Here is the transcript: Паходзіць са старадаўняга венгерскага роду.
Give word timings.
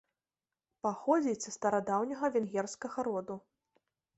Паходзіць 0.87 1.43
са 1.45 1.53
старадаўняга 1.57 2.25
венгерскага 2.37 2.99
роду. 3.11 3.35